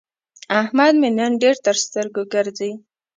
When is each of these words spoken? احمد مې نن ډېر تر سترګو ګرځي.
احمد 0.61 0.93
مې 1.01 1.09
نن 1.17 1.31
ډېر 1.41 1.55
تر 1.65 1.75
سترګو 1.85 2.21
ګرځي. 2.33 2.71